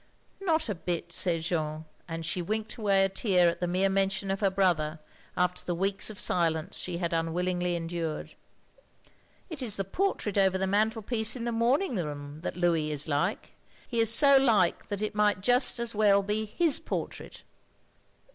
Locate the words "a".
0.67-0.73, 3.05-3.09